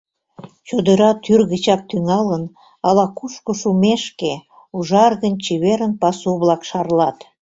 [0.67, 2.43] ...Чодыра тӱр гычак тӱҥалын,
[2.87, 4.33] ала-кушко шумешке,
[4.77, 7.17] ужаргын-чеверын пасу-влак шарлат.